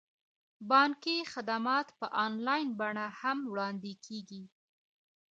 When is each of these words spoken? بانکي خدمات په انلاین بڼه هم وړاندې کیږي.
بانکي 0.69 1.17
خدمات 1.33 1.87
په 1.99 2.07
انلاین 2.25 2.67
بڼه 2.79 3.05
هم 3.19 3.37
وړاندې 3.51 3.93
کیږي. 4.05 4.43